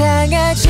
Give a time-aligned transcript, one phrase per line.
[0.00, 0.68] 이상하지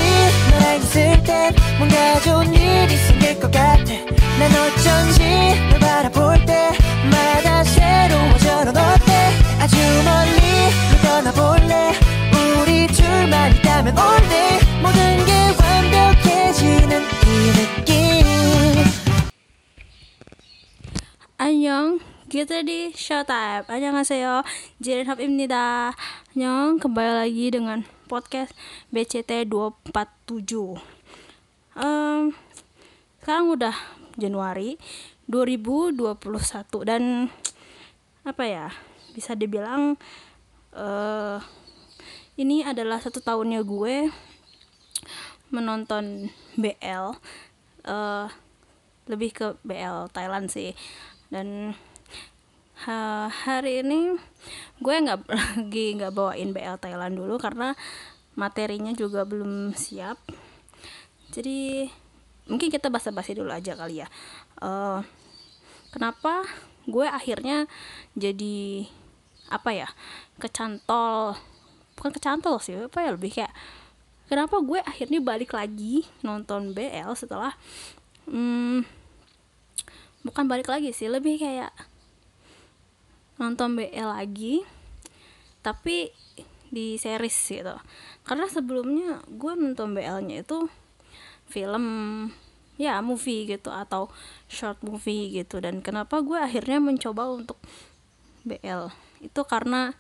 [0.51, 5.23] 너랑 있을 땐 뭔가 좋은 일이 생길 것 같아 난 어쩐지
[5.71, 9.13] 널 바라볼 때마다 새로워져 넌 어때
[9.61, 10.41] 아주 멀리
[11.05, 11.93] 널 떠나볼래
[12.61, 17.81] 우리 둘만 있다면 day 모든 게 완벽해지는 이 느낌
[22.31, 23.67] Kita di Showtime
[24.79, 25.91] Jiren Habibnida
[26.31, 28.51] Annyeong Kembali lagi dengan podcast
[28.91, 30.83] BCT 247
[31.79, 32.35] um,
[33.23, 33.77] Sekarang udah
[34.19, 34.75] Januari
[35.31, 36.19] 2021
[36.83, 37.31] Dan
[38.27, 38.67] Apa ya
[39.15, 39.95] Bisa dibilang
[40.75, 41.39] uh,
[42.35, 44.11] Ini adalah satu tahunnya gue
[45.55, 47.15] Menonton BL
[47.87, 48.27] uh,
[49.07, 50.71] Lebih ke BL Thailand sih.
[51.31, 51.75] Dan
[52.87, 54.17] ha, hari ini
[54.81, 57.77] gue nggak lagi nggak bawain BL Thailand dulu karena
[58.39, 60.17] materinya juga belum siap.
[61.31, 61.87] Jadi
[62.49, 64.09] mungkin kita basa-basi dulu aja kali ya.
[64.61, 65.05] Uh,
[65.93, 66.47] kenapa
[66.89, 67.69] gue akhirnya
[68.17, 68.89] jadi
[69.51, 69.89] apa ya
[70.39, 71.35] kecantol
[71.99, 73.53] bukan kecantol sih apa ya lebih kayak
[74.31, 77.53] kenapa gue akhirnya balik lagi nonton BL setelah
[78.31, 78.87] hmm,
[80.23, 81.75] bukan balik lagi sih lebih kayak
[83.41, 84.61] nonton BL lagi
[85.65, 86.13] tapi
[86.71, 87.77] di series gitu.
[88.23, 90.71] Karena sebelumnya gue nonton BL nya itu
[91.51, 91.85] film
[92.81, 94.09] ya movie gitu atau
[94.47, 95.59] short movie gitu.
[95.59, 97.59] Dan kenapa gue akhirnya mencoba untuk
[98.47, 98.89] BL
[99.21, 99.93] itu karena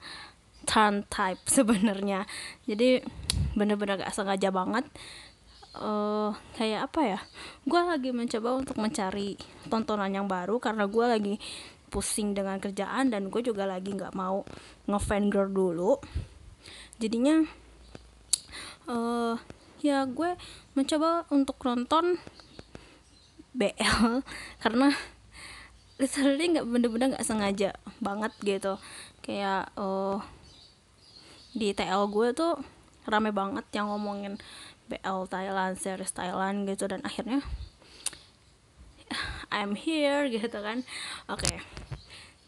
[0.65, 2.25] turn type sebenarnya.
[2.65, 3.03] Jadi
[3.59, 4.87] bener-bener gak sengaja banget
[5.77, 7.21] uh, kayak apa ya?
[7.67, 9.37] Gue lagi mencoba untuk mencari
[9.69, 11.35] tontonan yang baru karena gue lagi
[11.91, 14.47] pusing dengan kerjaan dan gue juga lagi nggak mau
[14.87, 15.93] ngefan girl dulu.
[17.03, 17.43] Jadinya
[18.87, 19.35] uh,
[19.83, 20.39] ya gue
[20.79, 22.17] mencoba untuk nonton
[23.51, 24.23] BL
[24.63, 24.95] karena
[26.01, 28.79] literally nggak bener-bener nggak sengaja banget gitu.
[29.21, 30.23] Kayak uh,
[31.50, 32.62] di TL gue tuh
[33.11, 34.39] rame banget yang ngomongin
[34.87, 37.43] BL Thailand series Thailand gitu dan akhirnya
[39.54, 40.87] I'm here gitu kan.
[41.26, 41.47] Oke.
[41.47, 41.56] Okay.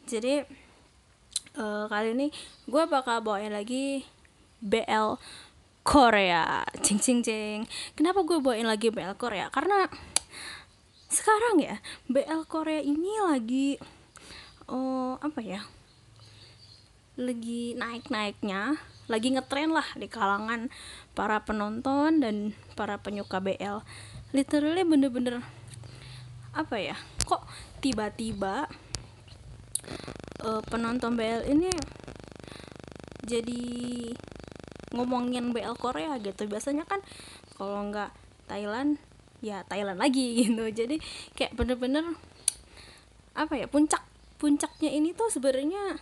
[0.02, 0.44] jadi
[1.56, 2.28] uh, kali ini
[2.68, 4.06] gue bakal bawain lagi
[4.62, 5.18] BL
[5.82, 6.62] Korea.
[6.84, 7.66] Cing cing cing.
[7.98, 9.50] Kenapa gue bawain lagi BL Korea?
[9.50, 9.90] Karena
[11.12, 11.76] sekarang ya
[12.08, 13.76] BL Korea ini lagi
[14.72, 15.60] uh, apa ya
[17.20, 18.80] lagi naik naiknya
[19.12, 20.72] lagi ngetren lah di kalangan
[21.12, 23.84] para penonton dan para penyuka BL
[24.32, 25.44] literally bener-bener
[26.52, 27.44] apa ya kok
[27.80, 28.68] tiba-tiba
[30.44, 31.72] uh, penonton BL ini
[33.22, 33.62] jadi
[34.92, 36.44] ngomongin BL Korea gitu.
[36.46, 37.00] Biasanya kan
[37.56, 38.12] kalau nggak
[38.46, 39.00] Thailand
[39.40, 40.68] ya Thailand lagi gitu.
[40.68, 41.00] Jadi
[41.34, 42.04] kayak bener-bener
[43.32, 44.04] apa ya puncak
[44.36, 45.96] puncaknya ini tuh sebenarnya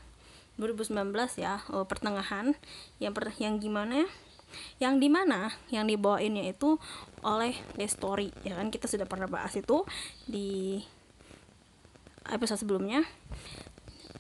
[0.59, 2.57] 2019 ya oh, pertengahan.
[2.99, 4.09] Yang per, yang gimana ya?
[4.83, 6.83] Yang di mana yang dibawainnya itu
[7.27, 8.73] oleh The Story ya kan?
[8.73, 9.85] Kita sudah pernah bahas itu
[10.25, 10.81] di
[12.29, 13.05] episode sebelumnya.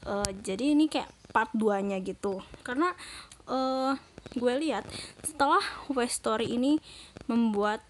[0.05, 2.41] Uh, jadi ini kayak part 2 nya gitu.
[2.65, 2.93] Karena
[3.51, 3.95] uh,
[4.37, 4.87] gue lihat
[5.27, 6.79] setelah West Story ini
[7.27, 7.83] membuat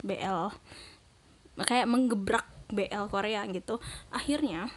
[0.00, 0.54] BL
[1.60, 3.76] kayak menggebrak BL Korea gitu
[4.08, 4.72] akhirnya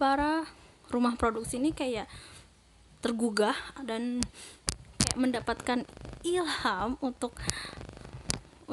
[0.00, 0.48] para
[0.88, 2.08] rumah produksi ini kayak
[3.04, 4.24] tergugah dan
[4.96, 5.78] kayak mendapatkan
[6.24, 7.36] ilham untuk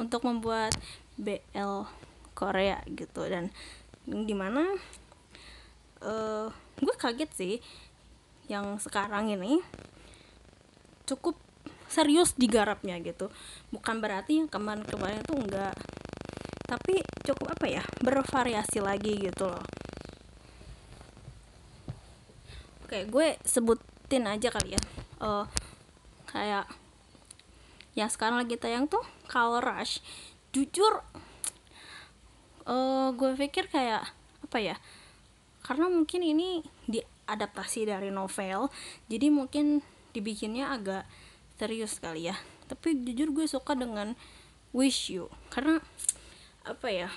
[0.02, 0.74] untuk membuat
[1.16, 1.86] BL
[2.34, 3.22] Korea gitu.
[3.30, 3.54] Dan
[4.02, 4.66] di mana
[6.02, 6.50] uh,
[6.82, 7.54] gue kaget sih
[8.50, 9.62] yang sekarang ini
[11.06, 11.38] cukup
[11.86, 13.30] serius digarapnya gitu.
[13.70, 15.76] Bukan berarti yang kemarin-kemarin itu enggak
[16.72, 19.60] tapi cukup apa ya bervariasi lagi gitu loh.
[22.88, 24.82] Oke gue sebutin aja kali ya.
[25.20, 25.44] Uh,
[26.32, 26.64] kayak
[27.92, 30.04] yang sekarang lagi tayang tuh Color Rush.
[30.52, 31.00] Jujur
[32.68, 34.04] uh, gue pikir kayak
[34.44, 34.76] apa ya
[35.64, 38.68] karena mungkin ini diadaptasi dari novel
[39.08, 39.80] jadi mungkin
[40.12, 41.08] dibikinnya agak
[41.56, 42.36] serius kali ya.
[42.68, 44.12] Tapi jujur gue suka dengan
[44.76, 45.80] Wish You karena
[46.68, 47.08] apa ya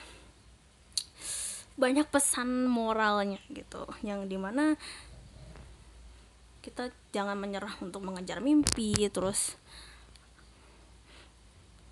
[1.76, 4.80] banyak pesan moralnya gitu yang di mana
[6.64, 9.60] kita jangan menyerah untuk mengejar mimpi terus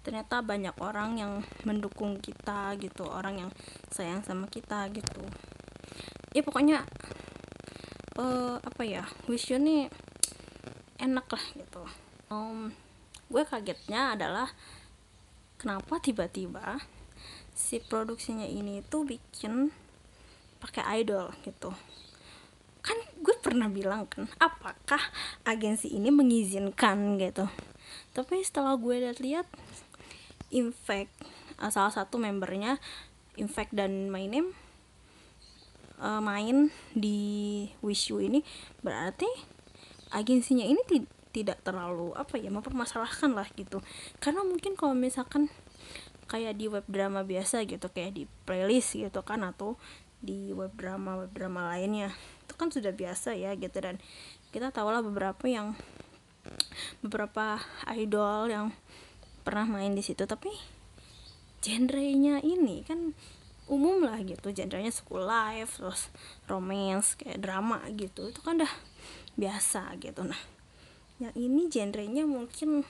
[0.03, 1.33] ternyata banyak orang yang
[1.63, 3.51] mendukung kita gitu orang yang
[3.87, 5.23] sayang sama kita gitu.
[6.35, 6.83] Ya pokoknya
[8.19, 9.87] uh, apa ya wish you nih
[10.99, 11.83] enak lah gitu.
[12.27, 12.75] Um,
[13.31, 14.51] gue kagetnya adalah
[15.55, 16.83] kenapa tiba-tiba
[17.55, 19.71] si produksinya ini tuh bikin
[20.59, 21.71] pakai idol gitu.
[22.83, 24.99] Kan gue pernah bilang kan apakah
[25.47, 27.47] agensi ini mengizinkan gitu?
[28.11, 29.47] Tapi setelah gue lihat-lihat
[30.53, 31.11] Infect.
[31.57, 32.77] Uh, salah satu membernya
[33.35, 34.53] Infect dan My Name
[36.03, 38.43] uh, main di Wish You ini.
[38.83, 39.27] Berarti
[40.13, 40.97] agensinya ini ti
[41.33, 43.81] tidak terlalu apa ya mempermasalahkan lah gitu.
[44.21, 45.49] Karena mungkin kalau misalkan
[46.29, 49.75] kayak di web drama biasa gitu kayak di playlist gitu kan atau
[50.23, 52.15] di web drama web drama lainnya
[52.47, 53.81] itu kan sudah biasa ya gitu.
[53.81, 53.97] Dan
[54.53, 55.73] kita tahu lah beberapa yang
[57.01, 57.57] beberapa
[57.89, 58.67] idol yang
[59.43, 60.49] pernah main di situ tapi
[61.63, 63.15] genrenya ini kan
[63.71, 64.51] umum lah gitu.
[64.51, 66.11] Genrenya school life terus
[66.47, 68.31] romance kayak drama gitu.
[68.31, 68.73] Itu kan dah
[69.39, 70.23] biasa gitu.
[70.27, 70.39] Nah
[71.21, 72.83] yang ini genrenya mungkin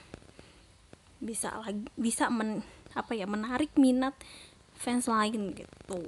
[1.22, 4.14] bisa lagi bisa men apa ya menarik minat
[4.74, 6.02] fans lain gitu.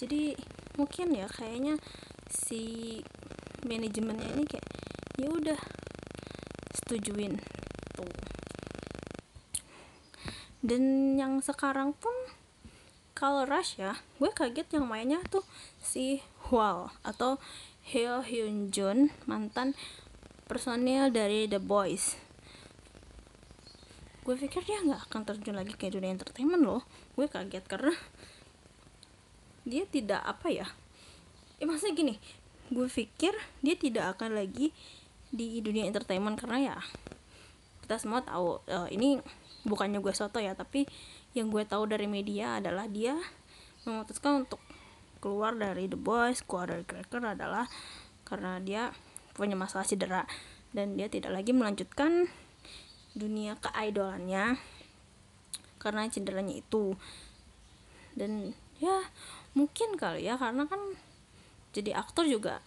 [0.00, 0.36] Jadi
[0.80, 1.76] mungkin ya kayaknya
[2.32, 2.98] si
[3.62, 4.66] manajemennya ini kayak
[5.20, 5.60] ya udah
[6.72, 7.36] setujuin
[7.92, 8.31] tuh
[10.62, 12.14] dan yang sekarang pun
[13.12, 15.44] kalau Rush ya gue kaget yang mainnya tuh
[15.82, 17.42] si Hwal atau
[17.82, 19.74] Hyo Hyun Jun mantan
[20.46, 22.14] personil dari The Boys.
[24.22, 26.86] Gue pikir dia nggak akan terjun lagi ke dunia entertainment loh.
[27.18, 27.90] Gue kaget karena
[29.62, 30.66] dia tidak apa ya
[31.62, 32.14] eh maksudnya gini
[32.74, 33.30] gue pikir
[33.62, 34.74] dia tidak akan lagi
[35.30, 36.76] di dunia entertainment karena ya
[37.86, 39.22] kita semua tahu uh, ini
[39.62, 40.84] bukannya gue soto ya tapi
[41.32, 43.14] yang gue tahu dari media adalah dia
[43.86, 44.58] memutuskan untuk
[45.22, 47.70] keluar dari The Boys keluar dari Cracker adalah
[48.26, 48.90] karena dia
[49.32, 50.26] punya masalah cedera
[50.72, 52.26] dan dia tidak lagi melanjutkan
[53.12, 54.56] dunia keidolannya
[55.76, 56.96] karena cederanya itu.
[58.16, 59.04] Dan ya
[59.52, 60.80] mungkin kali ya karena kan
[61.76, 62.64] jadi aktor juga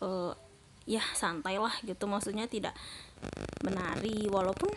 [0.00, 0.32] uh,
[0.88, 2.08] ya santai lah gitu.
[2.08, 2.72] Maksudnya tidak
[3.64, 4.70] menari walaupun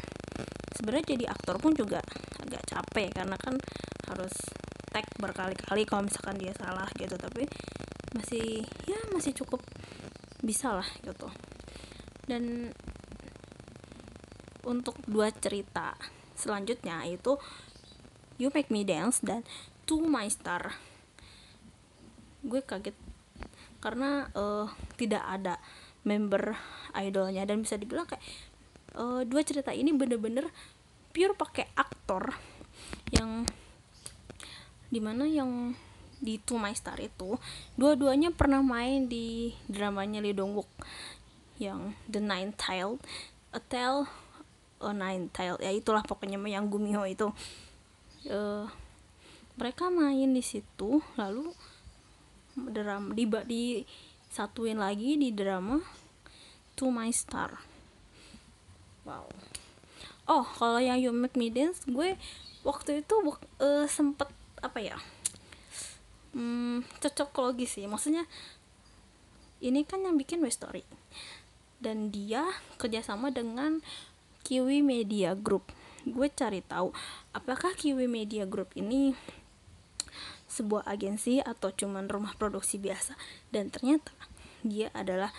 [0.77, 1.99] sebenarnya jadi aktor pun juga
[2.43, 3.57] agak capek karena kan
[4.07, 4.33] harus
[4.93, 7.43] tag berkali-kali kalau misalkan dia salah gitu tapi
[8.15, 9.59] masih ya masih cukup
[10.41, 11.27] bisa lah gitu.
[12.27, 12.71] Dan
[14.67, 15.95] untuk dua cerita
[16.37, 17.39] selanjutnya itu
[18.37, 19.41] You Make Me Dance dan
[19.89, 20.77] To My Star.
[22.45, 22.93] Gue kaget
[23.81, 25.57] karena uh, tidak ada
[26.05, 26.55] member
[27.01, 27.45] idolnya.
[27.45, 28.23] Dan bisa dibilang kayak
[28.97, 30.49] uh, dua cerita ini bener-bener
[31.13, 32.33] pure pakai aktor
[33.13, 33.47] yang
[34.87, 35.73] di mana yang
[36.17, 37.37] di To My Star itu
[37.77, 40.69] dua-duanya pernah main di dramanya Lee Dong Wook
[41.61, 43.01] yang The Nine Tailed
[43.53, 44.05] A Tale
[44.77, 47.33] a Nine Tailed ya itulah pokoknya yang Gumiho itu.
[48.27, 48.69] Uh,
[49.57, 51.49] mereka main di situ lalu
[52.53, 53.61] drama di di
[54.29, 55.81] satuin lagi di drama
[56.77, 57.59] To My Star.
[59.03, 59.27] Wow.
[60.27, 62.19] Oh kalau yang You Make Me Dance gue
[62.61, 63.15] waktu itu
[63.63, 64.27] uh, sempet
[64.59, 64.97] apa ya
[66.37, 67.89] hmm, cocok logis sih.
[67.89, 68.29] Maksudnya
[69.63, 70.85] ini kan yang bikin Story.
[71.77, 72.45] Dan dia
[72.81, 73.81] kerjasama dengan
[74.45, 75.73] Kiwi Media Group.
[76.07, 76.93] Gue cari tahu
[77.33, 79.17] apakah Kiwi Media Group ini
[80.47, 83.13] sebuah agensi atau cuman rumah produksi biasa?
[83.51, 84.13] Dan ternyata
[84.65, 85.35] dia adalah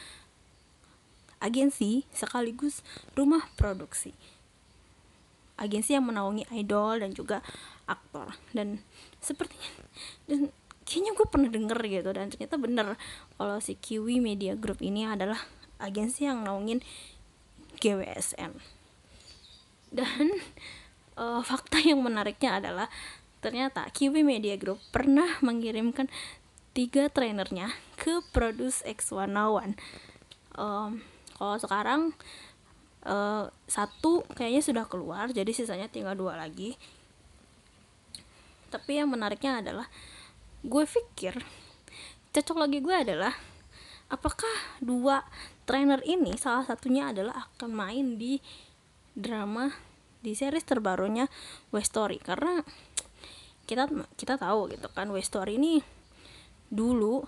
[1.38, 2.82] agensi sekaligus
[3.14, 4.14] rumah produksi.
[5.58, 7.42] Agensi yang menaungi idol dan juga
[7.90, 8.34] aktor.
[8.54, 8.82] Dan
[9.18, 9.70] sepertinya
[10.30, 10.54] dan
[10.86, 12.86] kayaknya gue pernah denger gitu dan ternyata bener.
[13.38, 15.42] Kalau si Kiwi Media Group ini adalah
[15.78, 16.82] agensi yang naungin
[17.78, 18.78] GWSN
[19.92, 20.28] dan
[21.16, 22.86] uh, fakta yang menariknya adalah
[23.40, 26.10] ternyata Kiwi Media Group pernah mengirimkan
[26.74, 29.78] tiga trainernya ke Produce X101
[30.58, 31.00] um,
[31.38, 32.12] kalau sekarang
[33.06, 36.74] uh, satu kayaknya sudah keluar jadi sisanya tinggal dua lagi.
[38.68, 39.86] Tapi yang menariknya adalah
[40.60, 41.38] gue pikir
[42.34, 43.32] cocok lagi gue adalah
[44.12, 44.50] apakah
[44.82, 45.24] dua
[45.64, 48.42] trainer ini salah satunya adalah akan main di
[49.16, 49.72] drama
[50.18, 51.30] di series terbarunya
[51.72, 52.20] West Story?
[52.20, 52.60] Karena
[53.64, 55.80] kita kita tahu gitu kan West Story ini
[56.68, 57.24] dulu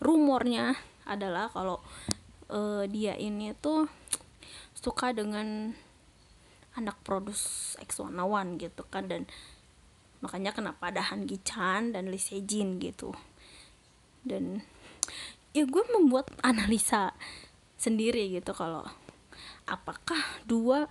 [0.00, 0.72] rumornya
[1.04, 1.80] adalah kalau
[2.50, 3.90] uh, dia ini tuh
[4.76, 5.72] suka dengan
[6.76, 9.24] anak produs X101 gitu kan dan
[10.20, 13.16] makanya kenapa ada Han Gi-chan dan Lee Se-jin gitu.
[14.26, 14.60] Dan
[15.56, 17.16] ya gue membuat analisa
[17.80, 18.84] sendiri gitu kalau
[19.64, 20.88] apakah dua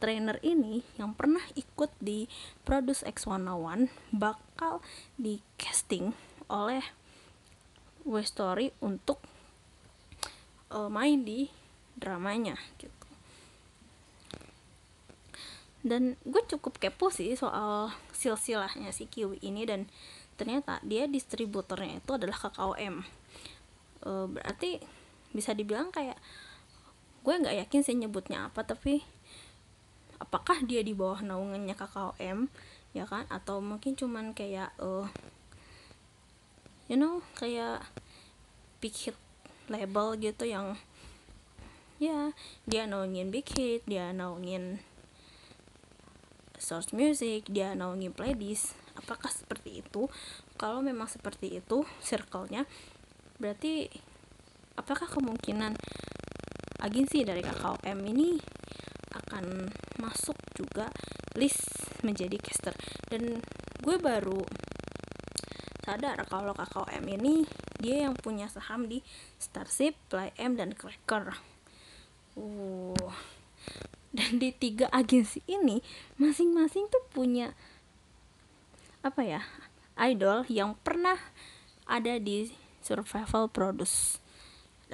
[0.00, 2.24] trainer ini yang pernah ikut di
[2.64, 4.80] Produce X101 bakal
[5.20, 6.16] di casting
[6.48, 6.82] oleh
[8.08, 9.20] West Story untuk
[10.70, 11.50] uh, main di
[11.98, 13.06] dramanya gitu.
[15.80, 19.88] Dan gue cukup kepo sih soal silsilahnya si Kiwi ini dan
[20.36, 23.04] ternyata dia distributornya itu adalah KKOM
[24.00, 24.80] e, berarti
[25.36, 26.16] bisa dibilang kayak
[27.20, 29.04] gue nggak yakin sih nyebutnya apa tapi
[30.16, 32.48] apakah dia di bawah naungannya KKOM
[32.92, 33.24] ya kan?
[33.32, 35.08] Atau mungkin cuman kayak uh,
[36.88, 37.84] you know kayak
[38.84, 39.16] big hit
[39.70, 40.74] label gitu yang
[42.02, 42.34] ya
[42.66, 44.80] dia naungin big hit dia naungin
[46.60, 48.76] source music dia naungin playlist.
[48.94, 50.12] Apakah seperti itu?
[50.60, 52.68] Kalau memang seperti itu circle-nya
[53.40, 53.88] berarti
[54.76, 55.72] apakah kemungkinan
[56.84, 58.36] agensi dari KKOM ini
[59.16, 60.92] akan masuk juga
[61.34, 62.76] list menjadi caster?
[63.08, 63.40] Dan
[63.80, 64.44] gue baru
[65.90, 67.42] sadar kalau KKOM ini
[67.82, 69.02] dia yang punya saham di
[69.42, 71.34] Starship, Play M dan Cracker.
[72.38, 72.94] Uh,
[74.14, 75.82] dan di tiga agensi ini
[76.14, 77.58] masing-masing tuh punya
[79.02, 79.42] apa ya
[79.98, 81.18] idol yang pernah
[81.90, 82.54] ada di
[82.86, 84.22] survival produce.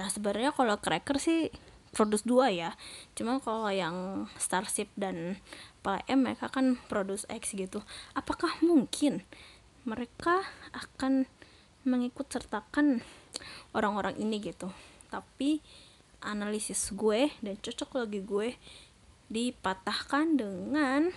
[0.00, 1.52] Nah sebenarnya kalau cracker sih
[1.92, 2.72] produce dua ya.
[3.12, 5.36] Cuma kalau yang starship dan
[5.84, 7.84] PM mereka kan produce X gitu.
[8.16, 9.28] Apakah mungkin
[9.86, 10.42] mereka
[10.74, 11.30] akan
[11.86, 13.00] mengikut sertakan
[13.72, 14.68] orang-orang ini gitu
[15.08, 15.62] tapi
[16.26, 18.58] analisis gue dan cocok lagi gue
[19.30, 21.14] dipatahkan dengan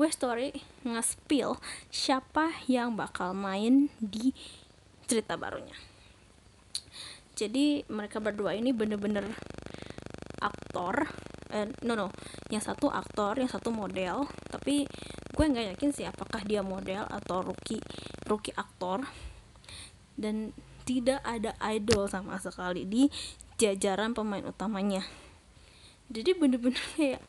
[0.00, 0.56] West Story
[0.86, 1.60] nge-spill
[1.92, 4.32] siapa yang bakal main di
[5.04, 5.76] cerita barunya.
[7.36, 9.28] Jadi mereka berdua ini bener-bener
[10.40, 11.04] aktor,
[11.50, 12.08] eh, no no,
[12.48, 14.26] yang satu aktor, yang satu model.
[14.48, 14.86] Tapi
[15.34, 17.82] gue nggak yakin sih apakah dia model atau rookie
[18.26, 19.04] rookie aktor.
[20.14, 20.54] Dan
[20.84, 23.06] tidak ada idol sama sekali di
[23.60, 25.04] jajaran pemain utamanya
[26.10, 27.22] jadi bener-bener kayak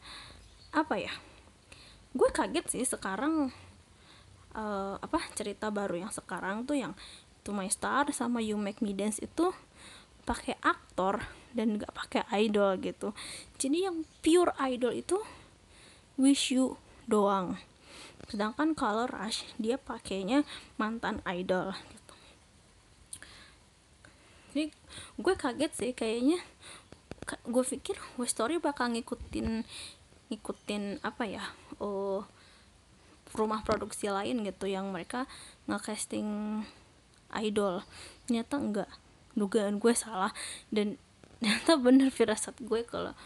[0.73, 1.13] apa ya
[2.11, 3.53] gue kaget sih sekarang
[4.57, 6.97] uh, apa cerita baru yang sekarang tuh yang
[7.45, 9.53] To My Star sama You Make Me Dance itu
[10.27, 13.11] pakai aktor dan gak pakai idol gitu.
[13.59, 15.17] Jadi yang pure idol itu
[16.19, 16.77] Wish You
[17.07, 17.59] doang.
[18.29, 20.47] Sedangkan kalau Rush dia pakainya
[20.79, 22.13] mantan idol gitu.
[24.51, 24.65] Jadi
[25.19, 26.39] gue kaget sih kayaknya.
[27.47, 29.63] Gue pikir West Story bakal ngikutin
[30.31, 31.43] ngikutin apa ya
[31.83, 32.23] oh
[33.35, 35.27] rumah produksi lain gitu yang mereka
[35.67, 36.61] nge-casting
[37.35, 37.83] idol.
[38.27, 38.91] Ternyata enggak
[39.35, 40.35] dugaan gue salah.
[40.67, 40.99] Dan
[41.41, 43.17] ternyata bener firasat gue kalau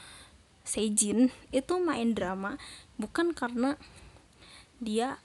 [0.66, 2.58] Sejin itu main drama
[2.98, 3.78] bukan karena
[4.82, 5.22] dia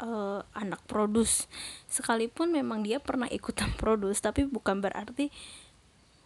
[0.00, 1.50] uh, anak produs.
[1.90, 5.28] Sekalipun memang dia pernah ikutan produs tapi bukan berarti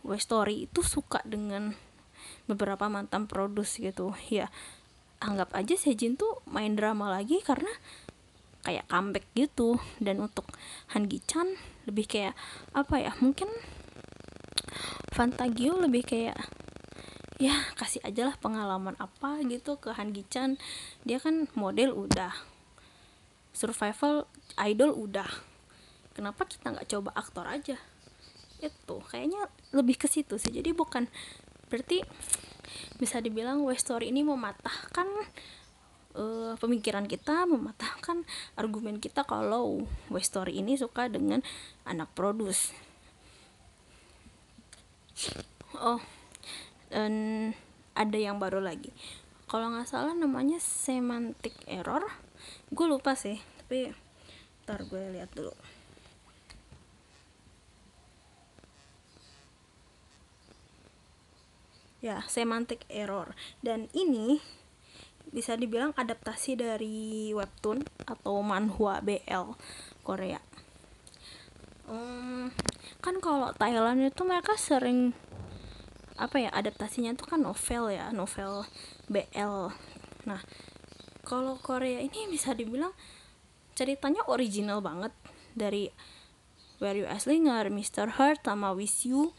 [0.07, 1.75] West Story itu suka dengan
[2.47, 4.15] beberapa mantan produs gitu.
[4.31, 4.53] Ya
[5.19, 7.71] anggap aja Sejin tuh main drama lagi karena
[8.63, 9.83] kayak comeback gitu.
[9.99, 10.47] Dan untuk
[10.95, 11.59] Han Gi-chan
[11.91, 12.39] lebih kayak
[12.71, 13.51] apa ya mungkin
[15.13, 16.39] Fantagio lebih kayak
[17.43, 20.61] ya kasih aja lah pengalaman apa gitu ke Han Gi-chan
[21.03, 22.33] dia kan model udah.
[23.53, 24.25] Survival
[24.57, 25.29] idol udah.
[26.13, 27.77] Kenapa kita nggak coba aktor aja?
[28.61, 30.53] Itu kayaknya lebih ke situ sih.
[30.53, 31.09] Jadi bukan
[31.69, 32.05] berarti
[33.01, 35.09] bisa dibilang West Story ini mematahkan
[36.17, 38.25] uh, pemikiran kita mematahkan
[38.57, 41.41] argumen kita kalau West Story ini suka dengan
[41.89, 42.73] anak produs
[45.81, 46.01] oh
[46.93, 47.13] dan
[47.97, 48.93] ada yang baru lagi.
[49.49, 52.05] Kalau nggak salah namanya semantic error.
[52.73, 53.89] Gue lupa sih tapi
[54.65, 55.53] ntar gue lihat dulu.
[62.05, 63.33] Ya semantic error.
[63.65, 64.43] Dan ini
[65.33, 69.57] bisa dibilang adaptasi dari webtoon atau manhwa BL
[70.05, 70.43] Korea.
[71.89, 72.53] Um,
[73.03, 75.11] kan kalau Thailand itu mereka sering
[76.15, 78.63] apa ya adaptasinya itu kan novel ya novel
[79.11, 79.75] BL
[80.23, 80.41] nah
[81.27, 82.95] kalau Korea ini bisa dibilang
[83.75, 85.11] ceritanya original banget
[85.59, 85.91] dari
[86.83, 88.19] Where You Aslinger, Mr.
[88.19, 89.35] Heart sama Wish You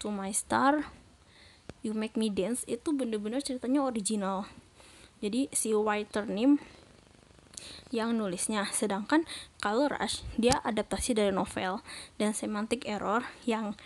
[0.00, 0.92] To My Star
[1.80, 4.44] You Make Me Dance itu bener-bener ceritanya original
[5.24, 6.60] jadi si writer name
[7.94, 8.66] yang nulisnya.
[8.74, 9.26] Sedangkan
[9.62, 11.82] Color Rush dia adaptasi dari novel
[12.18, 13.78] dan Semantic Error yang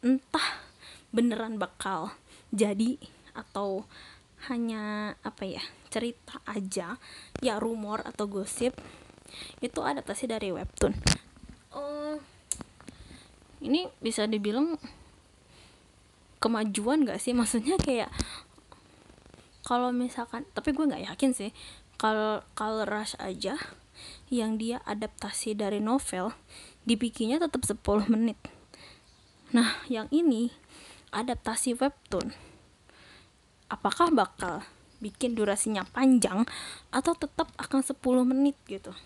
[0.00, 0.62] entah
[1.10, 2.14] beneran bakal
[2.54, 2.96] jadi
[3.34, 3.84] atau
[4.48, 5.62] hanya apa ya
[5.92, 6.96] cerita aja
[7.44, 8.72] ya rumor atau gosip
[9.60, 10.94] itu adaptasi dari webtoon.
[11.76, 12.18] Oh
[13.60, 14.80] ini bisa dibilang
[16.40, 17.36] kemajuan gak sih?
[17.36, 18.08] Maksudnya kayak
[19.60, 21.54] kalau misalkan tapi gue nggak yakin sih
[22.00, 23.60] kalau rush aja
[24.32, 26.32] yang dia adaptasi dari novel
[26.88, 28.40] dibikinnya tetap 10 menit.
[29.52, 30.48] Nah yang ini
[31.12, 32.32] adaptasi webtoon.
[33.68, 34.64] Apakah bakal
[35.04, 36.48] bikin durasinya panjang
[36.88, 38.96] atau tetap akan 10 menit gitu?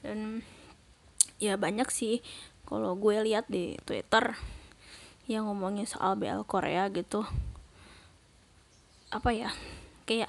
[0.00, 0.40] Dan
[1.36, 2.24] ya banyak sih.
[2.64, 4.32] Kalau gue lihat di Twitter
[5.28, 7.28] yang ngomongin soal BL Korea gitu
[9.08, 9.52] apa ya
[10.04, 10.28] kayak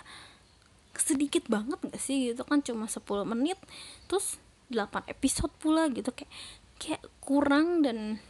[1.01, 2.61] sedikit banget gak sih gitu kan?
[2.61, 3.59] Cuma 10 menit
[4.05, 4.37] terus
[4.71, 6.11] 8 episode pula gitu.
[6.13, 6.31] Kayak
[6.79, 8.23] kayak kurang dan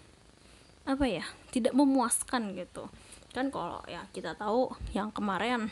[0.89, 2.89] apa ya tidak memuaskan gitu.
[3.29, 5.69] Kan kalau ya kita tahu yang kemarin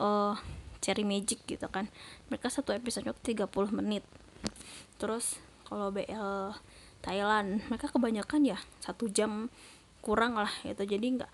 [0.00, 0.34] uh,
[0.80, 1.92] Cherry Magic gitu kan.
[2.32, 4.04] Mereka satu episode 30 menit.
[4.96, 5.36] Terus
[5.68, 6.56] kalau BL
[7.04, 9.52] Thailand mereka kebanyakan ya satu jam
[10.00, 10.84] kurang lah gitu.
[10.88, 11.30] Jadi nggak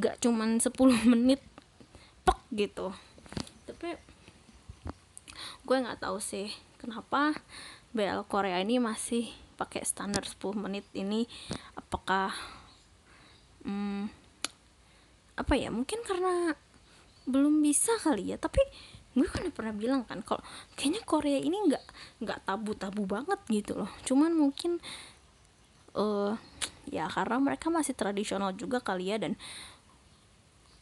[0.00, 0.72] nggak cuman 10
[1.12, 1.42] menit
[2.24, 2.94] tok gitu
[3.80, 3.96] tapi
[5.64, 7.32] gue nggak tahu sih kenapa
[7.96, 11.24] BL Korea ini masih pakai standar 10 menit ini.
[11.80, 12.28] Apakah
[13.64, 14.04] hmm,
[15.40, 16.52] apa ya mungkin karena
[17.24, 18.36] belum bisa kali ya.
[18.36, 18.60] Tapi
[19.16, 20.44] gue kan udah pernah bilang kan kalau
[20.76, 21.84] kayaknya Korea ini nggak
[22.20, 23.88] nggak tabu-tabu banget gitu loh.
[24.04, 24.76] Cuman mungkin
[25.96, 26.36] uh,
[26.92, 29.40] ya karena mereka masih tradisional juga kali ya dan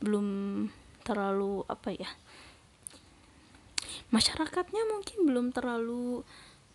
[0.02, 0.26] belum
[1.07, 2.11] terlalu apa ya
[4.09, 6.25] masyarakatnya mungkin belum terlalu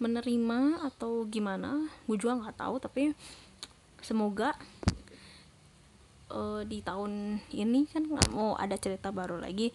[0.02, 1.90] menerima atau gimana.
[2.06, 3.14] Gue juga nggak tahu tapi
[4.04, 4.52] semoga
[6.34, 9.72] uh, di tahun ini kan nggak mau ada cerita baru lagi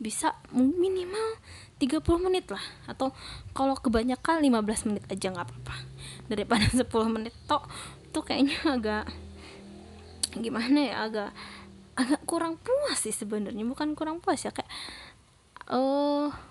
[0.00, 1.36] bisa minimal
[1.76, 2.64] 30 menit lah.
[2.88, 3.12] Atau
[3.52, 5.76] kalau kebanyakan 15 menit aja nggak apa-apa.
[6.26, 7.68] Daripada 10 menit tok
[8.10, 9.04] itu kayaknya agak
[10.30, 11.30] gimana ya agak
[11.98, 13.62] agak kurang puas sih sebenarnya.
[13.68, 14.70] Bukan kurang puas ya kayak
[15.70, 16.49] eh uh,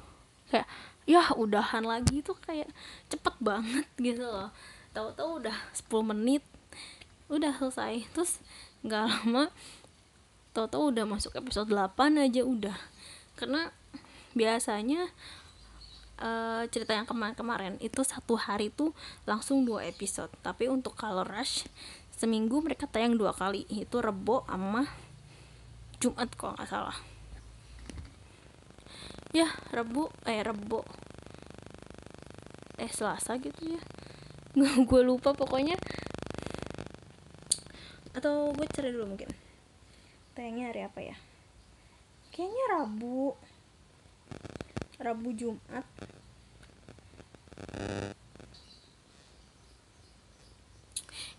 [0.49, 0.67] kayak
[1.09, 2.21] ya udahan lagi.
[2.21, 2.69] Tuh kayak
[3.09, 4.49] cepet banget gitu loh.
[4.93, 6.43] Tahu-tahu udah 10 menit
[7.29, 8.05] udah selesai.
[8.13, 8.41] Terus
[8.85, 9.53] nggak lama
[10.53, 12.77] tahu-tahu udah masuk episode 8 aja udah.
[13.38, 13.69] Karena
[14.33, 15.09] biasanya
[16.21, 18.91] uh, cerita yang kemarin-kemarin itu satu hari tuh
[19.25, 20.29] langsung dua episode.
[20.43, 21.65] Tapi untuk Color Rush
[22.13, 23.63] seminggu mereka tayang dua kali.
[23.71, 24.85] Itu Rebo sama
[25.99, 27.09] Jumat kok nggak salah
[29.29, 30.81] ya Rebo eh Rebo
[32.79, 33.81] eh Selasa gitu ya.
[34.89, 35.75] Gue lupa pokoknya.
[38.15, 39.29] Atau gue cari dulu mungkin.
[40.33, 41.15] Tayangnya hari apa ya?
[42.33, 43.35] Kayaknya Rabu.
[44.99, 45.85] Rabu Jumat.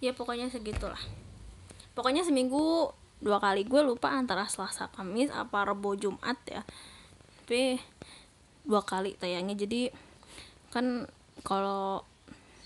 [0.00, 1.00] Ya pokoknya segitulah.
[1.92, 3.66] Pokoknya seminggu dua kali.
[3.68, 6.64] Gue lupa antara Selasa Kamis apa Rabu Jumat ya
[7.50, 7.82] tapi
[8.62, 9.90] dua kali tayangnya jadi
[10.70, 11.10] kan
[11.42, 12.06] kalau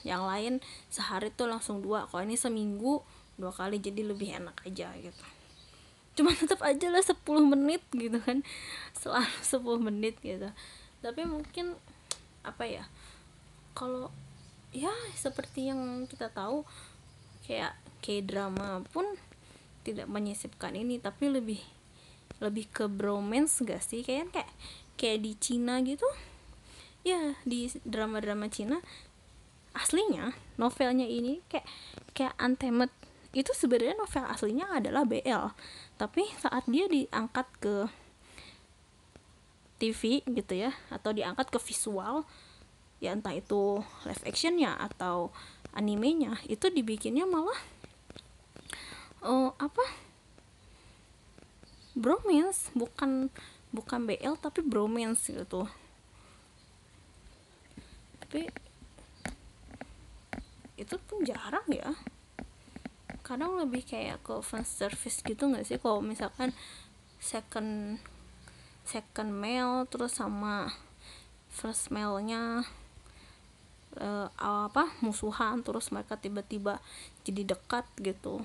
[0.05, 0.61] yang lain
[0.93, 3.01] sehari tuh langsung dua kalau ini seminggu
[3.41, 5.25] dua kali jadi lebih enak aja gitu.
[6.21, 7.17] Cuma tetap aja lah 10
[7.49, 8.45] menit gitu kan
[8.93, 10.53] selalu 10 menit gitu.
[11.01, 11.81] Tapi mungkin
[12.45, 12.85] apa ya
[13.73, 14.13] kalau
[14.69, 16.61] ya seperti yang kita tahu
[17.49, 17.73] kayak
[18.05, 19.09] kayak drama pun
[19.81, 21.65] tidak menyisipkan ini tapi lebih
[22.43, 24.03] lebih ke bromance gak sih?
[24.03, 24.51] Kayak kayak
[24.97, 26.07] kayak di Cina gitu.
[27.05, 28.81] Ya di drama-drama Cina
[29.75, 31.67] aslinya novelnya ini kayak
[32.15, 32.91] kayak Untamed.
[33.35, 35.51] Itu sebenarnya novel aslinya adalah BL
[35.95, 37.87] tapi saat dia diangkat ke
[39.79, 42.27] TV gitu ya atau diangkat ke visual
[43.03, 45.35] ya entah itu live actionnya atau
[45.75, 47.59] animenya itu dibikinnya malah
[49.27, 49.85] uh, apa
[51.95, 53.31] bromance bukan
[53.75, 55.67] bukan BL tapi bromance gitu
[58.35, 58.51] tapi
[60.75, 61.95] itu pun jarang ya.
[63.23, 65.79] Kadang lebih kayak ke fan service gitu nggak sih?
[65.79, 66.51] Kalau misalkan
[67.23, 68.03] second
[68.83, 70.69] second mail terus sama
[71.49, 72.67] first mailnya
[73.97, 76.83] uh, apa musuhan terus mereka tiba-tiba
[77.23, 78.43] jadi dekat gitu.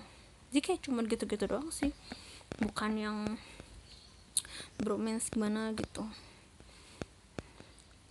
[0.53, 1.89] Jadi kayak cuman gitu-gitu doang sih
[2.59, 3.17] bukan yang
[4.79, 6.03] bromance gimana gitu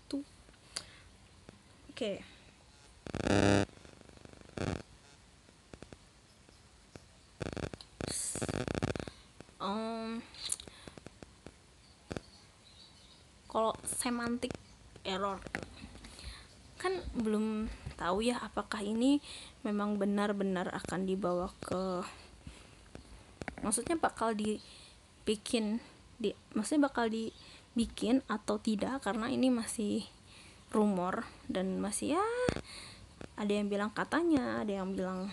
[0.08, 0.24] tuh
[1.92, 2.16] oke okay.
[9.60, 10.24] um,
[13.48, 14.52] kalau semantik
[15.04, 15.40] error
[16.80, 19.18] kan belum tahu ya apakah ini
[19.66, 22.06] memang benar-benar akan dibawa ke
[23.68, 25.84] maksudnya bakal dibikin
[26.16, 30.08] di maksudnya bakal dibikin atau tidak karena ini masih
[30.72, 32.24] rumor dan masih ya
[33.36, 35.30] ada yang bilang katanya ada yang bilang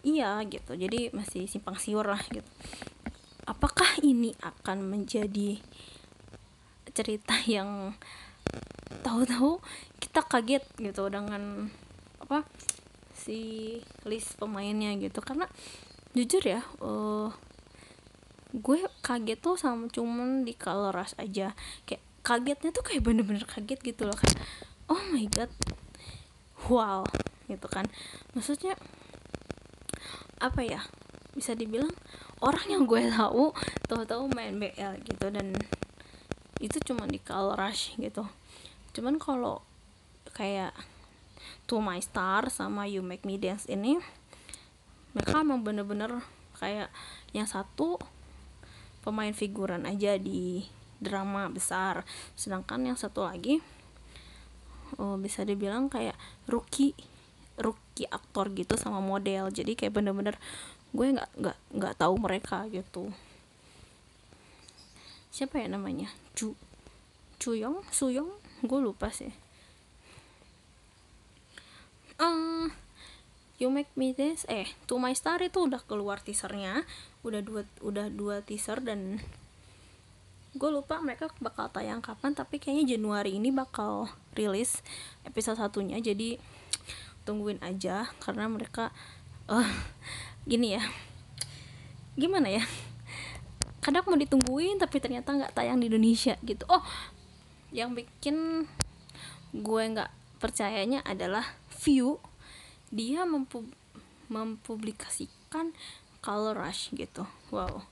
[0.00, 0.76] iya gitu.
[0.76, 2.46] Jadi masih simpang siur lah gitu.
[3.44, 5.60] Apakah ini akan menjadi
[6.90, 7.94] cerita yang
[9.04, 9.60] tahu-tahu
[10.02, 11.68] kita kaget gitu dengan
[12.20, 12.44] apa
[13.12, 15.20] si list pemainnya gitu?
[15.20, 15.44] Karena
[16.10, 17.30] jujur ya uh,
[18.50, 21.54] gue kaget tuh sama cuman di color rush aja.
[21.86, 24.38] Kayak kagetnya tuh kayak bener-bener kaget gitu loh kayak
[24.90, 25.50] oh my god
[26.66, 27.06] wow
[27.46, 27.86] gitu kan.
[28.34, 28.74] Maksudnya
[30.40, 30.82] apa ya
[31.36, 31.92] bisa dibilang
[32.42, 33.54] orang yang gue tahu
[33.86, 35.54] tahu-tahu main BL gitu dan
[36.60, 38.26] itu cuma di Color Rush gitu.
[38.92, 39.62] Cuman kalau
[40.34, 40.74] kayak
[41.70, 43.96] To My Star sama You Make Me Dance ini
[45.16, 46.22] mereka emang bener-bener
[46.58, 46.92] kayak
[47.34, 47.98] yang satu
[49.00, 50.68] pemain figuran aja di
[51.00, 52.04] drama besar.
[52.36, 53.58] Sedangkan yang satu lagi
[55.00, 56.14] oh, bisa dibilang kayak
[56.46, 56.92] rookie
[57.56, 59.48] rookie aktor gitu sama model.
[59.50, 60.36] Jadi kayak bener-bener
[60.90, 63.10] gue nggak nggak nggak tahu mereka gitu.
[65.30, 66.10] Siapa ya namanya?
[66.36, 66.54] Cu
[67.40, 68.30] Cuyong Suyong?
[68.60, 69.32] Gue lupa sih.
[72.20, 72.68] Uh,
[73.60, 76.88] You Make Me This eh To My Star itu udah keluar teasernya.
[77.20, 79.20] Udah dua udah dua teaser dan
[80.50, 84.80] gue lupa mereka bakal tayang kapan tapi kayaknya Januari ini bakal rilis
[85.28, 86.00] episode satunya.
[86.00, 86.40] Jadi
[87.28, 88.96] tungguin aja karena mereka
[89.52, 89.68] uh,
[90.48, 90.82] gini ya.
[92.16, 92.64] Gimana ya?
[93.84, 96.64] Kadang mau ditungguin tapi ternyata nggak tayang di Indonesia gitu.
[96.72, 96.82] Oh
[97.76, 98.64] yang bikin
[99.52, 100.08] gue nggak
[100.40, 101.44] percayanya adalah
[101.84, 102.16] view
[102.90, 103.66] dia mempu
[104.30, 105.74] mempublikasikan
[106.22, 107.26] color rush gitu.
[107.50, 107.86] Wow.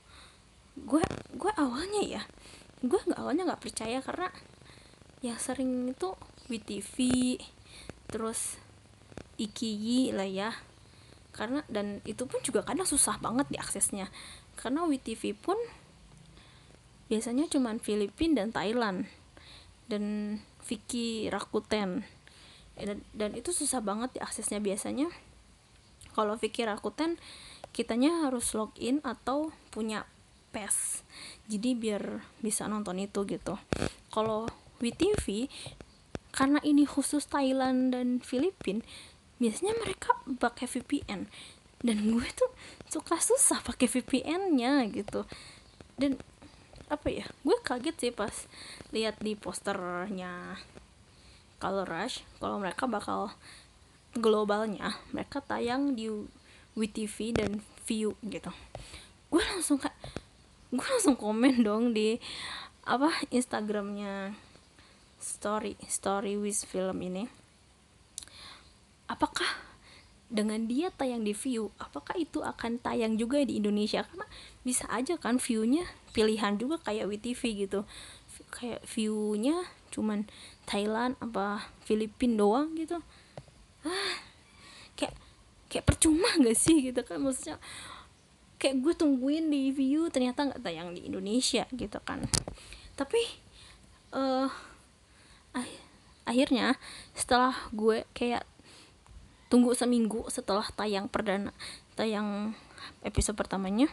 [0.79, 1.03] Gue
[1.35, 2.23] gue awalnya ya
[2.79, 4.31] gue nggak awalnya nggak percaya karena
[5.19, 6.15] yang sering itu
[6.47, 6.95] WTV
[8.07, 8.55] terus
[9.39, 10.51] Ikiyi lah ya.
[11.35, 14.11] Karena dan itu pun juga kadang susah banget diaksesnya
[14.59, 15.55] karena WTV pun
[17.07, 19.07] biasanya cuman Filipina dan Thailand
[19.87, 20.03] dan
[20.67, 22.03] Vicky Rakuten
[22.79, 25.11] dan, dan itu susah banget diaksesnya biasanya.
[26.15, 27.19] Kalau Vicky Rakuten
[27.71, 30.09] kitanya harus login atau punya
[30.49, 31.05] PES
[31.45, 32.03] jadi biar
[32.41, 33.57] bisa nonton itu gitu.
[34.09, 34.49] Kalau
[34.81, 35.49] WTV
[36.33, 38.85] karena ini khusus Thailand dan Filipina
[39.39, 41.29] biasanya mereka pakai VPN
[41.79, 42.51] dan gue tuh
[42.91, 45.23] suka susah pakai VPN-nya gitu.
[45.95, 46.19] Dan
[46.89, 48.33] apa ya gue kaget sih pas
[48.89, 50.57] lihat di posternya
[51.59, 53.35] Color Rush kalau mereka bakal
[54.15, 56.09] globalnya mereka tayang di
[56.73, 57.51] WTV dan
[57.85, 58.49] View gitu.
[59.29, 59.97] Gue langsung kayak
[60.69, 62.21] gue langsung komen dong di
[62.85, 64.33] apa Instagramnya
[65.19, 67.27] story story with film ini.
[69.09, 69.49] Apakah
[70.29, 74.05] dengan dia tayang di view apakah itu akan tayang juga di Indonesia?
[74.05, 74.29] Karena
[74.61, 77.89] bisa aja kan viewnya pilihan juga kayak WTV gitu
[78.49, 80.29] kayak viewnya cuman
[80.69, 83.01] Thailand apa Filipina doang gitu.
[83.85, 84.15] Ah,
[84.93, 85.15] kayak
[85.69, 87.21] kayak percuma gak sih gitu kan?
[87.21, 87.57] Maksudnya
[88.59, 92.27] kayak gue tungguin di view ternyata nggak tayang di Indonesia gitu kan.
[92.99, 93.21] Tapi
[94.13, 94.51] uh,
[96.29, 96.77] akhirnya
[97.17, 98.45] setelah gue kayak
[99.49, 101.49] tunggu seminggu setelah tayang perdana
[101.97, 102.53] tayang
[103.01, 103.89] episode pertamanya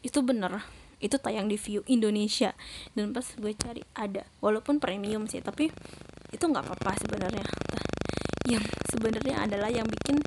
[0.00, 0.64] itu bener
[1.00, 2.52] itu tayang di view Indonesia.
[2.92, 4.28] Dan pas gue cari ada.
[4.44, 5.72] Walaupun premium sih tapi
[6.30, 7.44] itu nggak apa-apa sebenarnya.
[8.46, 10.20] Yang sebenarnya adalah yang bikin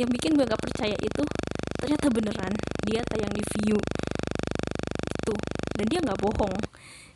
[0.00, 1.22] yang bikin gue gak percaya itu
[1.76, 2.54] ternyata beneran.
[2.86, 3.76] Dia tayang di view.
[5.26, 5.38] Tuh
[5.76, 6.56] dan dia nggak bohong.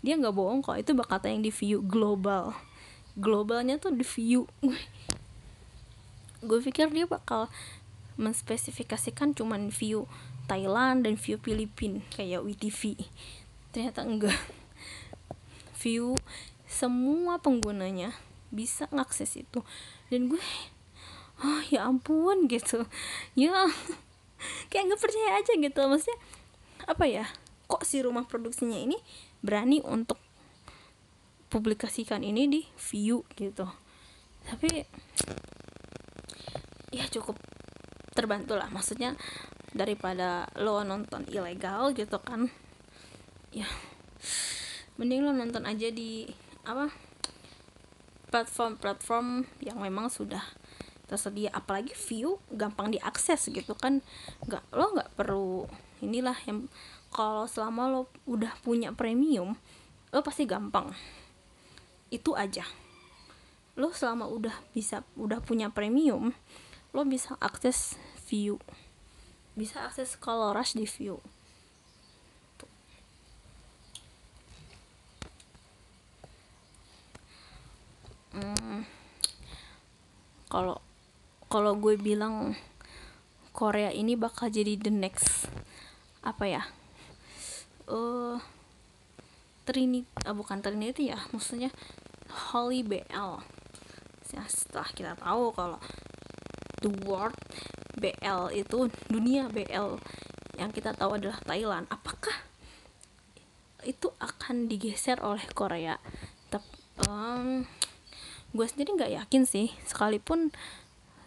[0.02, 2.52] Dia nggak bohong kok itu bakal tayang di view global.
[3.16, 4.44] Globalnya tuh di view.
[6.44, 7.48] Gue pikir dia bakal
[8.16, 10.08] menspesifikasikan cuman view
[10.46, 12.96] Thailand dan view Filipina kayak WTV
[13.74, 14.38] ternyata enggak.
[15.82, 16.16] View
[16.64, 18.16] semua penggunanya
[18.48, 19.60] bisa ngakses itu.
[20.08, 20.40] Dan gue
[21.44, 22.88] oh ya ampun gitu.
[23.36, 23.68] Ya
[24.72, 25.80] kayak nggak percaya aja gitu.
[25.84, 26.18] Maksudnya
[26.88, 27.24] apa ya
[27.66, 28.96] kok si rumah produksinya ini
[29.42, 30.16] berani untuk
[31.52, 33.68] publikasikan ini di view gitu.
[34.46, 34.86] Tapi
[36.94, 37.36] ya cukup
[38.16, 38.72] terbantu lah.
[38.72, 39.12] Maksudnya
[39.76, 42.48] daripada lo nonton ilegal gitu kan.
[43.52, 43.68] Ya
[44.96, 46.24] mending lo nonton aja di
[46.64, 46.88] apa
[48.32, 50.42] platform-platform yang memang sudah
[51.06, 51.52] tersedia.
[51.52, 54.00] Apalagi view gampang diakses gitu kan.
[54.48, 55.68] Nggak lo nggak perlu
[56.00, 56.66] inilah yang
[57.12, 59.54] kalau selama lo udah punya premium
[60.10, 60.90] lo pasti gampang.
[62.08, 62.64] Itu aja.
[63.76, 66.32] Lo selama udah bisa udah punya premium
[66.96, 68.56] lo bisa akses view
[69.56, 71.18] bisa akses color rush di view.
[78.36, 78.84] Hmm,
[80.52, 80.76] kalau
[81.48, 82.52] kalau gue bilang
[83.56, 85.48] Korea ini bakal jadi the next
[86.20, 86.62] apa ya
[87.88, 88.36] eh uh,
[89.64, 91.72] Trinity uh, bukan Trinity ya maksudnya
[92.52, 93.40] Holy BL
[94.36, 95.80] ya, setelah kita tahu kalau
[96.86, 97.34] the world
[97.98, 99.98] BL itu dunia BL
[100.56, 101.90] yang kita tahu adalah Thailand.
[101.90, 102.32] Apakah
[103.82, 105.98] itu akan digeser oleh Korea?
[106.48, 106.70] Tapi
[107.10, 107.66] um,
[108.54, 109.74] gue sendiri nggak yakin sih.
[109.82, 110.54] Sekalipun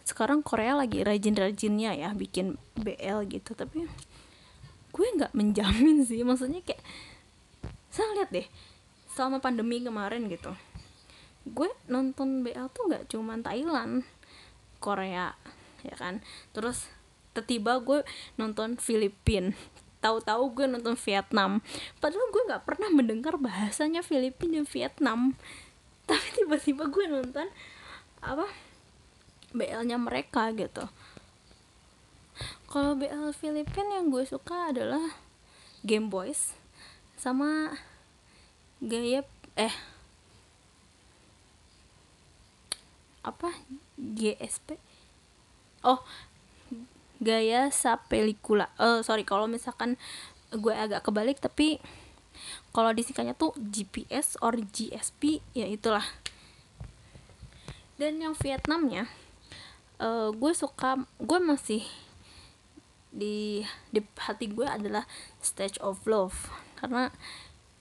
[0.08, 3.84] sekarang Korea lagi rajin-rajinnya ya bikin BL gitu tapi
[4.90, 6.24] gue nggak menjamin sih.
[6.24, 6.80] Maksudnya kayak
[7.92, 8.46] saya lihat deh
[9.10, 10.54] selama pandemi kemarin gitu
[11.48, 14.04] gue nonton BL tuh nggak cuman Thailand
[14.80, 15.36] Korea
[15.84, 16.24] ya kan?
[16.56, 16.88] Terus
[17.46, 18.04] tiba gue
[18.36, 19.56] nonton Filipin.
[20.00, 21.60] Tahu-tahu gue nonton Vietnam.
[22.00, 25.20] Padahal gue nggak pernah mendengar bahasanya Filipina dan Vietnam.
[26.08, 27.46] Tapi tiba-tiba gue nonton
[28.20, 28.44] apa
[29.56, 30.84] BL-nya mereka gitu.
[32.70, 35.16] Kalau BL Filipin yang gue suka adalah
[35.84, 36.56] Game Boys
[37.20, 37.76] sama
[38.80, 39.20] gaya
[39.60, 39.74] eh
[43.20, 43.52] apa
[44.00, 44.80] GSP
[45.84, 46.00] oh
[47.20, 50.00] gaya sa pelikula uh, sorry kalau misalkan
[50.50, 51.78] gue agak kebalik tapi
[52.70, 56.04] kalau disingkatnya tuh GPS or GSP ya itulah.
[58.00, 59.10] Dan yang Vietnamnya
[60.00, 61.84] uh, gue suka gue masih
[63.10, 65.04] di di hati gue adalah
[65.42, 66.48] Stage of Love.
[66.78, 67.12] Karena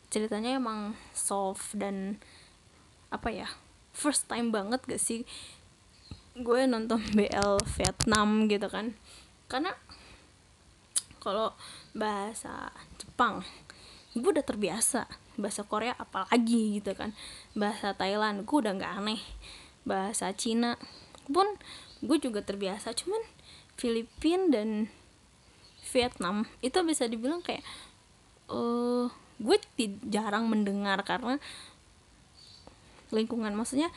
[0.09, 2.17] ceritanya emang soft dan
[3.13, 3.47] apa ya
[3.93, 5.25] first time banget gak sih
[6.39, 8.95] gue nonton BL Vietnam gitu kan.
[9.51, 9.75] Karena
[11.19, 11.51] kalau
[11.91, 13.43] bahasa Jepang
[14.17, 15.05] gue udah terbiasa
[15.39, 17.11] bahasa Korea apalagi gitu kan.
[17.53, 19.21] Bahasa Thailand gue udah nggak aneh.
[19.83, 20.75] Bahasa Cina
[21.29, 21.45] pun
[22.01, 23.21] gue juga terbiasa cuman
[23.77, 24.89] Filipina dan
[25.93, 27.63] Vietnam itu bisa dibilang kayak
[28.51, 29.07] uh,
[29.39, 29.57] gue
[30.09, 31.39] jarang mendengar karena
[33.09, 33.89] lingkungan maksudnya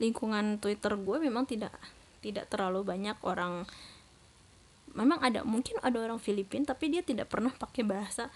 [0.00, 1.70] lingkungan Twitter gue memang tidak
[2.24, 3.68] tidak terlalu banyak orang.
[4.96, 8.32] Memang ada mungkin ada orang Filipina tapi dia tidak pernah pakai bahasa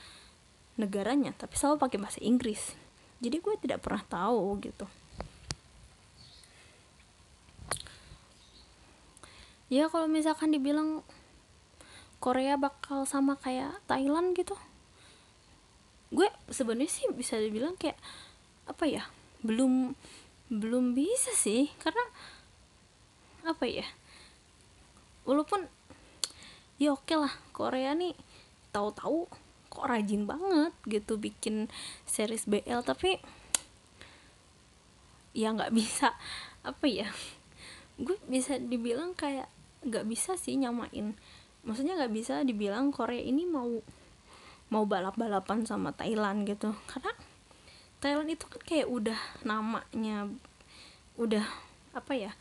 [0.78, 2.76] negaranya tapi selalu pakai bahasa Inggris.
[3.18, 4.86] Jadi gue tidak pernah tahu gitu.
[9.72, 11.02] Ya kalau misalkan dibilang
[12.22, 14.54] Korea bakal sama kayak Thailand gitu
[16.14, 17.98] gue sebenarnya sih bisa dibilang kayak
[18.70, 19.02] apa ya
[19.42, 19.98] belum
[20.60, 22.04] belum bisa sih karena
[23.44, 23.86] apa ya?
[25.24, 25.66] Walaupun
[26.78, 28.14] ya oke okay lah Korea nih
[28.74, 29.30] tahu-tahu
[29.70, 31.70] kok rajin banget gitu bikin
[32.06, 33.18] series BL tapi
[35.34, 36.14] ya nggak bisa
[36.62, 37.10] apa ya?
[37.98, 39.50] Gue bisa dibilang kayak
[39.84, 41.14] nggak bisa sih nyamain.
[41.64, 43.82] Maksudnya nggak bisa dibilang Korea ini mau
[44.72, 46.72] mau balap-balapan sama Thailand gitu.
[46.88, 47.12] Karena
[48.04, 49.16] Thailand itu kan kayak udah
[49.48, 50.28] namanya
[51.16, 51.48] udah
[51.96, 52.36] apa ya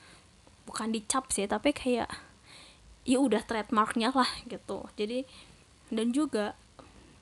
[0.68, 2.12] bukan dicap sih tapi kayak
[3.08, 4.84] ya udah trademarknya lah gitu.
[5.00, 5.24] Jadi
[5.88, 6.60] dan juga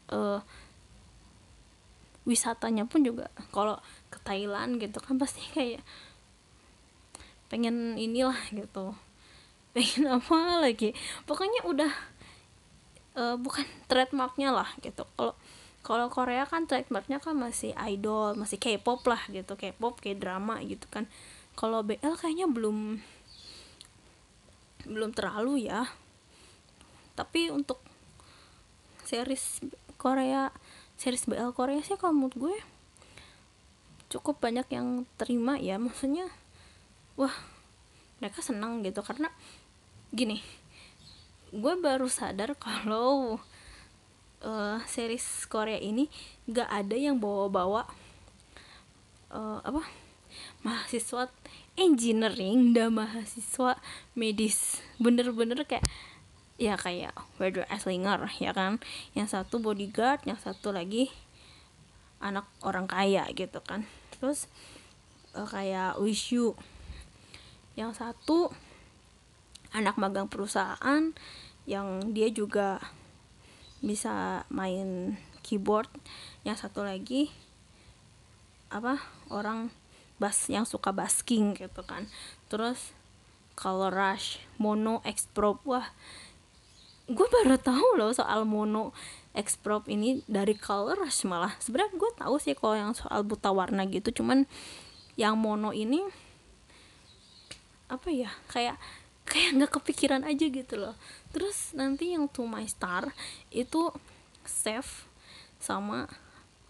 [0.10, 0.42] uh,
[2.26, 3.78] wisatanya pun juga kalau
[4.14, 5.86] ke Thailand gitu kan pasti kayak
[7.50, 8.98] pengen inilah gitu.
[9.78, 10.92] Pengen apa lagi?
[11.24, 11.92] Pokoknya udah
[13.16, 15.08] uh, bukan trademarknya lah gitu.
[15.16, 15.36] Kalau
[15.82, 20.86] kalau Korea kan trademarknya kan masih idol masih K-pop lah gitu K-pop kayak drama gitu
[20.94, 21.10] kan.
[21.58, 23.02] Kalau BL kayaknya belum
[24.86, 25.90] belum terlalu ya.
[27.18, 27.82] Tapi untuk
[29.10, 29.66] series
[29.98, 30.54] Korea
[31.02, 32.56] series BL Korea sih kalau menurut gue
[34.14, 35.82] cukup banyak yang terima ya.
[35.82, 36.30] Maksudnya
[37.18, 37.34] wah
[38.22, 39.02] mereka senang gitu.
[39.02, 39.34] Karena
[40.14, 40.46] gini
[41.52, 43.42] gue baru sadar kalau
[44.46, 46.10] uh, series Korea ini
[46.50, 47.86] gak ada yang bawa-bawa
[49.32, 49.82] uh, apa
[50.62, 51.28] mahasiswa
[51.76, 53.80] engineering dan mahasiswa
[54.14, 54.80] medis.
[55.02, 55.86] Bener-bener kayak
[56.62, 58.78] ya kayak Weather Eslinger ya kan?
[59.18, 61.10] Yang satu bodyguard yang satu lagi
[62.22, 63.90] anak orang kaya gitu kan.
[64.14, 64.46] Terus
[65.34, 66.54] eh, kayak Wish You
[67.80, 68.52] yang satu
[69.72, 71.16] anak magang perusahaan
[71.64, 72.84] yang dia juga
[73.82, 75.90] bisa main keyboard.
[76.48, 77.34] Yang satu lagi
[78.72, 79.68] apa orang
[80.22, 82.08] bass yang suka basking gitu kan.
[82.48, 82.96] Terus
[83.58, 85.88] color rush mono X probe wah
[87.12, 88.96] gue baru tahu loh soal mono
[89.36, 91.58] X probe ini dari color rush malah.
[91.60, 94.48] Sebenarnya gue tahu sih kalau yang soal buta warna gitu cuman
[95.20, 96.06] yang mono ini
[97.92, 98.80] apa ya kayak
[99.28, 100.96] kayak nggak kepikiran aja gitu loh
[101.32, 103.12] terus nanti yang to my star
[103.52, 103.92] itu
[104.44, 105.08] save
[105.62, 106.08] sama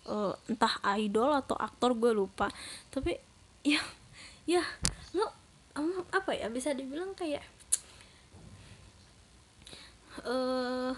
[0.06, 2.50] uh, entah idol atau aktor gue lupa.
[2.90, 3.18] Tapi
[3.62, 3.82] ya
[4.50, 4.64] ya
[5.14, 5.30] lo
[5.78, 7.46] um, apa ya bisa dibilang kayak
[10.26, 10.92] uh,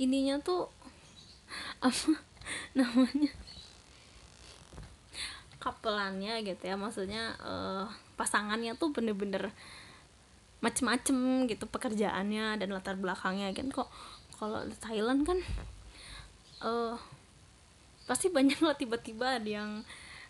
[0.00, 0.72] ininya tuh
[1.78, 2.16] apa
[2.78, 3.32] namanya
[5.58, 6.76] kapelannya gitu ya.
[6.78, 7.86] Maksudnya uh,
[8.18, 9.54] pasangannya tuh bener-bener
[10.58, 13.54] macem-macem gitu pekerjaannya dan latar belakangnya.
[13.54, 13.88] Kan kok
[14.38, 15.38] kalau Thailand kan
[16.62, 16.94] uh,
[18.06, 19.70] pasti banyak lah tiba-tiba ada yang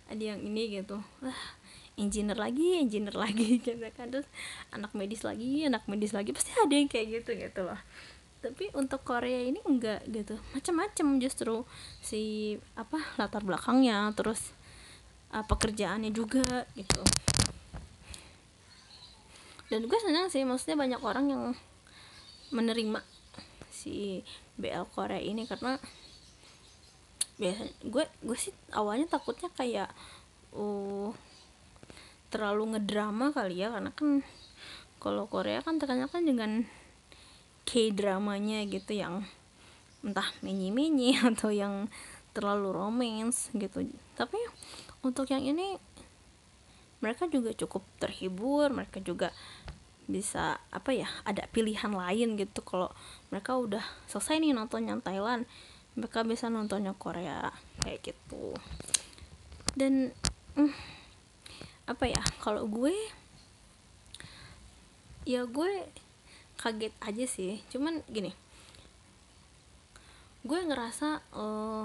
[0.08, 1.00] ada yang ini gitu.
[1.24, 1.38] Lah
[1.98, 4.12] engineer lagi engineer lagi gitu kan.
[4.12, 4.28] Terus
[4.74, 7.80] anak medis lagi anak medis lagi pasti ada yang kayak gitu gitu loh.
[8.38, 10.38] Tapi untuk Korea ini enggak gitu.
[10.54, 11.66] Macam-macam justru
[11.98, 14.54] si apa latar belakangnya terus
[15.32, 17.02] uh, pekerjaannya juga gitu
[19.68, 21.42] dan gue senang sih maksudnya banyak orang yang
[22.52, 23.04] menerima
[23.68, 24.24] si
[24.56, 25.76] BL Korea ini karena
[27.38, 29.92] biasa gue gue sih awalnya takutnya kayak
[30.56, 31.14] uh,
[32.28, 34.26] terlalu ngedrama kali ya karena kan
[34.98, 36.66] kalau Korea kan terkenal kan dengan
[37.62, 39.22] K dramanya gitu yang
[40.02, 41.86] entah menyi-menyi atau yang
[42.34, 43.86] terlalu romance gitu.
[44.18, 44.38] Tapi
[45.02, 45.78] untuk yang ini
[46.98, 49.30] mereka juga cukup terhibur mereka juga
[50.08, 52.64] bisa apa ya ada pilihan lain gitu.
[52.64, 52.88] Kalau
[53.28, 55.44] mereka udah selesai nih nonton yang Thailand
[55.94, 57.52] mereka bisa nontonnya Korea
[57.84, 58.56] kayak gitu.
[59.76, 60.16] Dan
[60.56, 60.72] mm,
[61.92, 62.96] apa ya kalau gue
[65.28, 65.70] ya gue
[66.56, 67.60] kaget aja sih.
[67.68, 68.32] Cuman gini
[70.48, 71.84] gue ngerasa uh,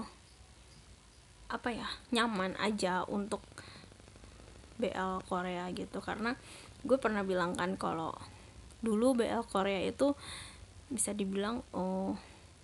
[1.52, 3.44] apa ya nyaman aja untuk
[4.78, 6.00] BL Korea gitu.
[6.00, 6.34] Karena
[6.84, 8.14] gue pernah bilang kan kalau
[8.84, 10.18] dulu BL Korea itu
[10.92, 12.20] bisa dibilang oh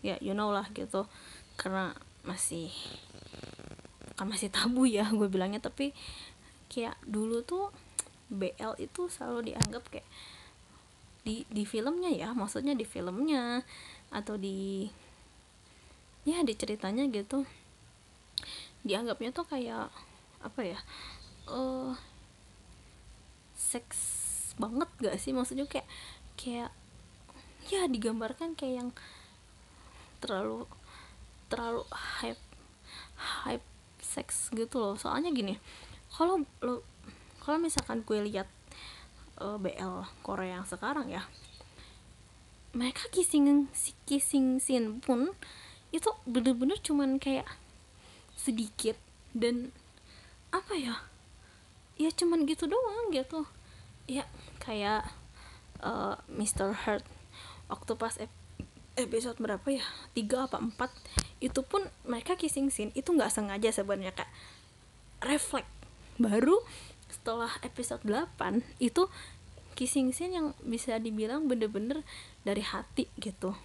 [0.06, 1.06] ya you know lah gitu.
[1.60, 1.94] Karena
[2.26, 2.72] masih
[4.20, 5.62] kan masih tabu ya gue bilangnya.
[5.62, 5.94] Tapi
[6.70, 7.74] kayak dulu tuh
[8.30, 10.08] BL itu selalu dianggap kayak
[11.24, 12.34] di di filmnya ya.
[12.34, 13.64] Maksudnya di filmnya
[14.10, 14.90] atau di
[16.28, 17.46] ya di ceritanya gitu.
[18.84, 19.92] Dianggapnya tuh kayak
[20.40, 20.80] apa ya
[21.50, 21.92] uh,
[23.58, 24.00] seks
[24.62, 25.34] banget gak sih?
[25.34, 25.88] Maksudnya kayak
[26.40, 26.72] kayak
[27.70, 28.90] ya digambarkan kayak yang
[30.24, 30.66] terlalu
[31.50, 32.42] terlalu hype
[33.18, 33.66] hype
[34.00, 34.96] seks gitu loh.
[34.96, 35.58] Soalnya gini
[36.14, 36.82] kalau lo
[37.42, 38.48] kalau misalkan gue lihat
[39.42, 41.26] uh, eh, BL Korea yang sekarang ya
[42.76, 43.66] mereka kissing
[44.06, 45.34] kissing scene pun
[45.90, 47.50] itu bener-bener cuman kayak
[48.38, 48.94] sedikit
[49.34, 49.74] dan
[50.54, 50.96] apa ya
[52.00, 53.44] ya cuman gitu doang gitu.
[54.08, 54.24] Ya
[54.64, 55.06] kayak
[55.84, 56.72] uh, Mr.
[56.74, 57.04] Hurt.
[57.68, 58.32] Waktu pas ep
[58.96, 59.84] episode berapa ya?
[60.16, 60.90] Tiga apa empat.
[61.44, 64.32] Itu pun mereka kissing scene itu nggak sengaja sebenarnya kak.
[65.22, 65.68] Refleks.
[66.20, 66.64] Baru
[67.12, 69.08] setelah episode 8 itu
[69.80, 72.04] kissing scene yang bisa dibilang bener-bener
[72.44, 73.56] dari hati gitu.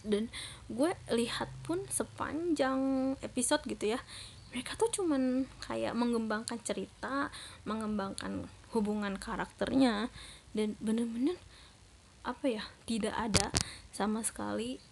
[0.00, 0.32] Dan
[0.72, 4.00] gue lihat pun sepanjang episode gitu ya
[4.50, 7.30] mereka tuh cuman kayak mengembangkan cerita
[7.64, 10.10] mengembangkan hubungan karakternya
[10.54, 11.38] dan bener-bener
[12.26, 13.54] apa ya tidak ada
[13.94, 14.82] sama sekali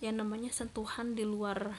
[0.00, 1.76] yang namanya sentuhan di luar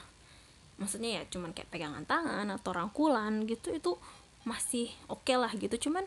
[0.78, 3.98] maksudnya ya cuman kayak pegangan tangan atau rangkulan gitu itu
[4.46, 5.90] masih oke okay lah gitu.
[5.90, 6.06] Cuman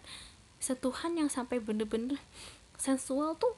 [0.57, 2.17] sentuhan yang sampai bener-bener
[2.79, 3.53] sensual tuh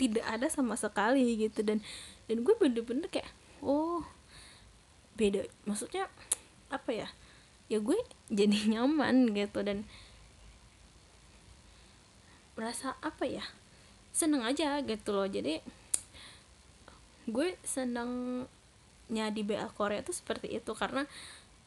[0.00, 1.60] tidak ada sama sekali gitu.
[1.60, 1.82] Dan
[2.30, 3.28] dan gue bener-bener kayak
[3.60, 4.00] oh
[5.14, 6.10] beda maksudnya
[6.70, 7.08] apa ya
[7.70, 7.96] ya gue
[8.30, 9.86] jadi nyaman gitu dan
[12.54, 13.42] merasa apa ya
[14.14, 15.26] seneng aja gitu loh.
[15.26, 15.58] Jadi
[17.26, 21.02] gue senangnya di BL Korea tuh seperti itu karena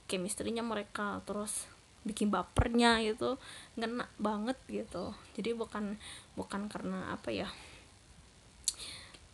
[0.08, 1.68] chemistry-nya mereka terus
[2.08, 3.36] bikin bapernya itu
[3.76, 5.12] ngena banget gitu.
[5.36, 6.00] Jadi bukan
[6.40, 7.52] bukan karena apa ya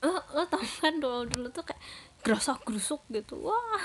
[0.04, 1.80] lo, lo tau kan dulu dulu tuh kayak
[2.24, 3.38] gerosok gerusuk gitu.
[3.44, 3.84] Wah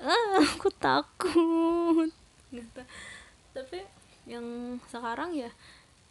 [0.00, 2.10] ah, aku takut.
[2.46, 2.82] Gitu.
[3.50, 3.82] tapi
[4.24, 5.50] yang sekarang ya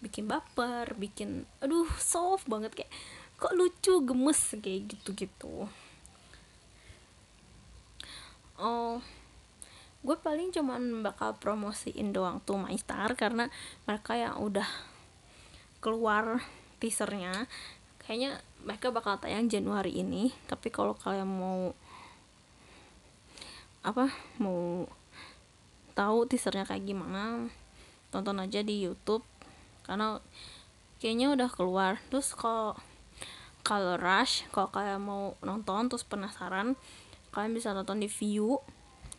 [0.03, 2.75] bikin baper bikin aduh soft banget.
[2.75, 2.91] Kayak
[3.35, 5.67] kok lucu gemes kayak gitu gitu
[8.59, 9.03] oh
[10.05, 13.49] gue paling cuman bakal promosiin doang tuh My Star karena
[13.89, 14.67] mereka yang udah
[15.81, 16.39] keluar
[16.79, 17.49] teasernya
[17.99, 20.33] kayaknya mereka bakal tayang Januari ini.
[20.49, 21.71] Tapi kalau kalian mau
[23.85, 24.09] apa
[24.41, 24.89] mau
[25.93, 27.47] tahu teasernya kayak gimana
[28.09, 29.21] tonton aja di YouTube.
[29.85, 30.17] Karena
[30.97, 32.01] kayaknya udah keluar.
[32.09, 32.73] Terus kalau
[33.61, 36.77] kalau rush kalau kalian mau nonton terus penasaran
[37.33, 38.61] kalian bisa nonton di view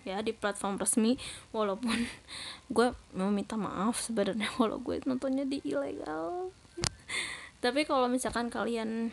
[0.02, 1.14] ya di platform resmi.
[1.54, 1.94] Walaupun
[2.74, 6.50] gue mau minta maaf sebenarnya kalau gue nontonnya di ilegal.
[7.62, 9.10] Tapi kalau misalkan kalian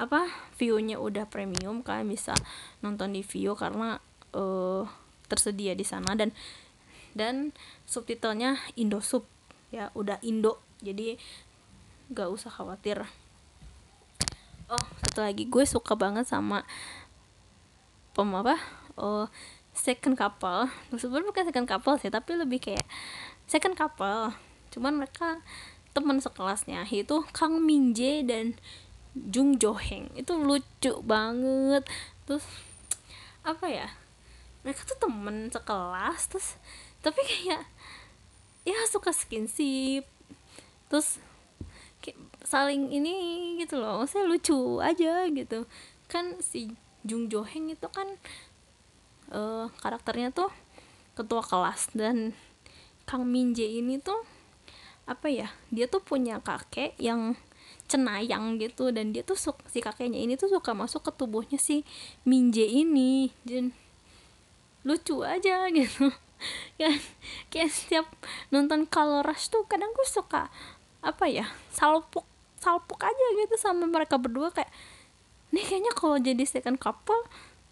[0.00, 2.32] apa viewnya udah premium kalian bisa
[2.80, 4.00] nonton di view karena
[4.32, 4.88] uh,
[5.28, 6.16] tersedia di sana.
[6.16, 6.32] Dan
[7.12, 7.52] dan
[7.84, 9.28] subtitlenya Indosub
[9.68, 10.56] ya udah Indo.
[10.80, 11.20] Jadi
[12.16, 13.04] gak usah khawatir.
[14.72, 15.44] Oh satu lagi.
[15.44, 16.64] Gue suka banget sama
[18.16, 18.56] pem apa
[18.96, 19.28] oh
[19.76, 20.72] second couple.
[20.96, 22.88] Sebenarnya bukan second couple sih tapi lebih kayak
[23.44, 24.32] second couple.
[24.72, 25.44] Cuman mereka
[25.90, 28.54] teman sekelasnya itu Kang Min Jae dan
[29.14, 30.10] Jung Jo Heng.
[30.14, 31.86] Itu lucu banget.
[32.26, 32.46] Terus
[33.42, 33.88] apa ya?
[34.62, 36.48] Mereka tuh temen sekelas terus
[37.00, 37.64] tapi kayak
[38.68, 40.04] ya suka skinship.
[40.92, 41.18] Terus
[42.04, 43.14] kayak saling ini
[43.58, 44.04] gitu loh.
[44.06, 45.64] Saya lucu aja gitu.
[46.06, 48.06] Kan si Jung Jo Heng itu kan
[49.32, 50.52] uh, karakternya tuh
[51.16, 51.90] ketua kelas.
[51.96, 52.36] Dan
[53.08, 54.22] Kang Min Jae ini tuh
[55.08, 55.50] apa ya?
[55.74, 57.34] Dia tuh punya kakek yang
[57.90, 61.82] cenayang gitu dan dia tuh suka, si kakeknya ini tuh suka masuk ke tubuhnya si
[62.22, 63.74] Minje ini dan
[64.86, 66.14] lucu aja gitu.
[66.78, 66.96] Kan
[67.52, 68.06] kayak setiap
[68.54, 70.48] nonton Color Rush tuh kadang gue suka
[71.02, 72.24] apa ya salpuk
[72.60, 74.68] salpuk aja gitu sama mereka berdua kayak
[75.50, 77.18] nih kayaknya kalau jadi second couple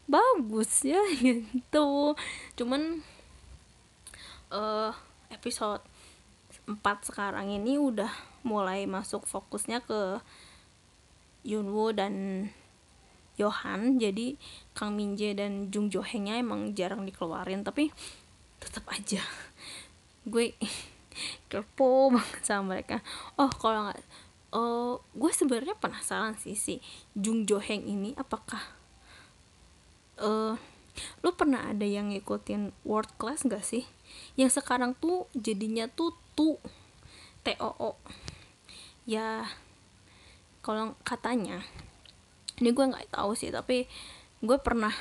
[0.09, 2.17] bagus ya gitu.
[2.59, 3.05] Cuman
[4.51, 4.91] uh,
[5.33, 5.85] episode
[6.69, 8.11] 4 sekarang ini udah
[8.43, 10.23] mulai masuk fokusnya ke
[11.47, 12.47] Yunwoo dan
[13.39, 14.03] Johan.
[14.03, 14.35] Jadi
[14.75, 17.95] Kang Minje dan Jung Jo Hengnya emang jarang dikeluarin tapi
[18.59, 19.23] tetap aja.
[20.33, 20.55] Gue
[21.51, 23.01] kepo banget sama mereka.
[23.39, 24.03] Oh kalau nggak
[24.49, 26.81] oh gue sebenarnya penasaran sih si
[27.13, 28.61] Jung Jo Heng ini apakah
[30.21, 30.57] uh,
[31.23, 33.87] lu pernah ada yang ngikutin world class gak sih?
[34.35, 36.59] Yang sekarang tuh jadinya tuh tu
[37.45, 37.91] t o o
[39.09, 39.49] ya
[40.61, 41.65] kalau katanya
[42.61, 43.89] ini gue nggak tahu sih tapi
[44.45, 44.93] gue pernah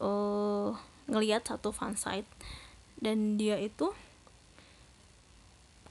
[0.00, 0.72] uh,
[1.04, 2.26] ngelihat satu fansite
[2.96, 3.92] dan dia itu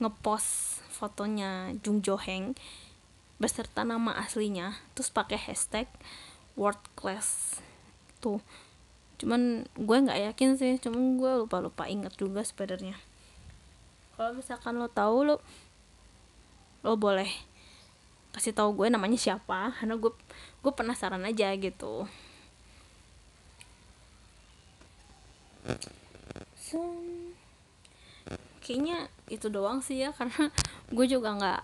[0.01, 2.57] ngepost fotonya Jung Jo Heng
[3.37, 5.85] beserta nama aslinya terus pakai hashtag
[6.57, 7.61] world class
[8.25, 8.41] gitu
[9.21, 12.99] cuman gue nggak yakin sih cuman gue lupa lupa inget juga sebenarnya.
[14.15, 15.35] Kalau misalkan lo tahu lo
[16.85, 17.27] lo boleh
[18.37, 20.13] kasih tahu gue namanya siapa karena gue
[20.61, 22.05] gue penasaran aja gitu.
[26.61, 26.77] So,
[28.61, 30.53] kayaknya itu doang sih ya karena
[30.93, 31.61] gue juga nggak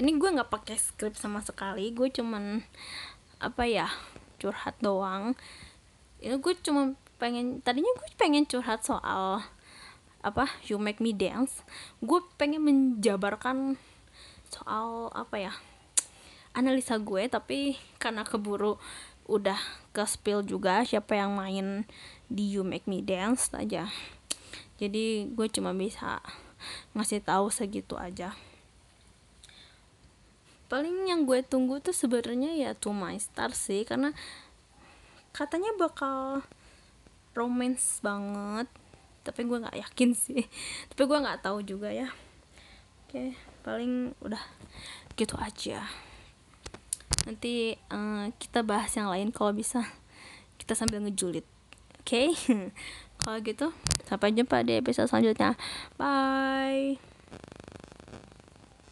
[0.00, 2.64] ini gue nggak pakai skrip sama sekali gue cuman
[3.42, 3.92] apa ya
[4.40, 5.36] curhat doang.
[6.22, 9.44] Ya gue cuma pengen tadinya gue pengen curhat soal
[10.22, 11.60] apa you make me dance.
[11.98, 13.76] Gue pengen menjabarkan
[14.52, 15.52] soal apa ya
[16.52, 18.76] analisa gue tapi karena keburu
[19.24, 19.56] udah
[19.96, 21.88] ke spill juga siapa yang main
[22.28, 23.88] di you make me dance aja.
[24.76, 26.20] Jadi gue cuma bisa
[26.92, 28.36] ngasih tahu segitu aja.
[30.68, 34.12] Paling yang gue tunggu tuh sebenarnya ya to my star sih karena
[35.32, 36.44] katanya bakal
[37.32, 38.68] romance banget.
[39.22, 40.44] Tapi gue nggak yakin sih.
[40.92, 42.10] Tapi gue nggak tahu juga ya.
[43.06, 44.42] Oke paling udah
[45.14, 45.86] gitu aja.
[47.26, 49.86] Nanti uh, kita bahas yang lain kalau bisa.
[50.58, 51.46] Kita sambil ngejulit
[52.02, 52.06] oke?
[52.06, 52.34] Okay?
[53.22, 53.70] kalau gitu
[54.10, 55.54] sampai jumpa di episode selanjutnya.
[55.96, 57.11] Bye